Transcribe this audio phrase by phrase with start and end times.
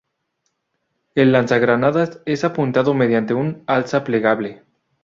[1.13, 4.63] El lanzagranadas es apuntado mediante un alza plegable.